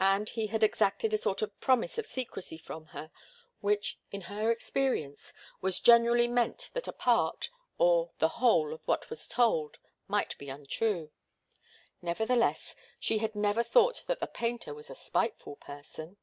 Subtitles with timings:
[0.00, 3.10] And he had exacted a sort of promise of secrecy from her,
[3.60, 9.10] which, in her experience, very generally meant that a part, or the whole of what
[9.10, 9.76] was told,
[10.06, 11.10] might be untrue.
[12.00, 16.16] Nevertheless, she had never thought that the painter was a spiteful person.